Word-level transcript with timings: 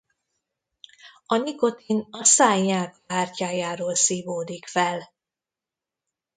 A 1.25 1.35
nikotin 1.37 2.07
a 2.11 2.23
száj 2.23 2.61
nyálkahártyájáról 2.61 3.95
szívódik 3.95 4.67
fel. 4.67 5.13